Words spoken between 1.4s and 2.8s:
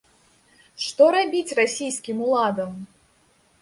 расійскім уладам?